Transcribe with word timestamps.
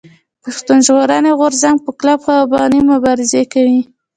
پښتون 0.43 0.77
ژغورني 0.85 1.31
غورځنګ 1.39 1.77
په 1.85 1.91
کلک 1.99 2.21
افغاني 2.41 2.81
مبارزه 2.91 3.41
کوي. 3.53 3.81